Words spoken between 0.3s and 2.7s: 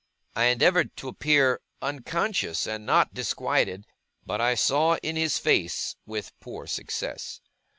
I endeavoured to appear unconscious